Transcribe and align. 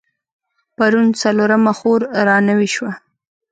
پرون 0.77 1.07
څلرمه 1.21 1.73
خور 1.79 2.01
رانوې 2.27 2.67
شوه. 2.75 2.91